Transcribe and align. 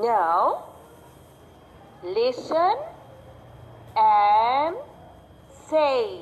Now, 0.00 0.64
listen 2.02 2.74
and 3.98 4.76
say. 5.68 6.20